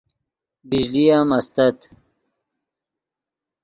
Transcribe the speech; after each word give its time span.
بجلی 0.69 1.05
ام 1.19 1.29
استت 1.37 1.79